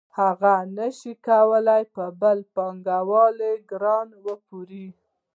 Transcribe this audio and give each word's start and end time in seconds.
هغه 0.19 0.53
نشوای 0.77 1.15
کولی 1.27 1.83
په 1.95 2.03
بل 2.21 2.37
پانګوال 2.53 3.37
ګران 3.69 4.07
وپلوري 4.25 4.87